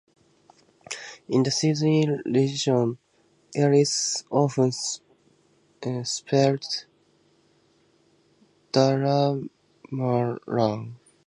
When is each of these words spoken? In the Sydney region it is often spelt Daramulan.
In 1.29 1.43
the 1.43 1.51
Sydney 1.51 2.09
region 2.25 2.97
it 3.53 3.71
is 3.71 4.23
often 4.31 4.71
spelt 4.71 6.85
Daramulan. 8.71 9.49